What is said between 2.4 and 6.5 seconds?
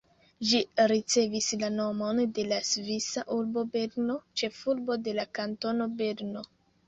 la svisa urbo Berno, ĉefurbo de la kantono Berno.